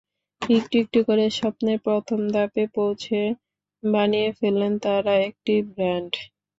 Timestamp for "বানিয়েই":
3.83-4.35